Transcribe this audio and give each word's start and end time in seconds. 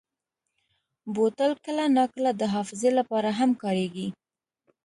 بوتل 1.13 1.51
کله 1.65 1.85
ناکله 1.95 2.31
د 2.37 2.41
حافظې 2.53 2.91
لپاره 2.99 3.29
هم 3.39 3.51
کارېږي. 3.61 4.07